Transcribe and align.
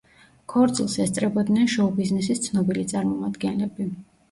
ქორწილს 0.53 0.95
ესწრებოდნენ 1.03 1.69
შოუ-ბიზნესის 1.75 2.43
ცნობილი 2.49 2.89
წარმომადგენლები. 2.95 3.91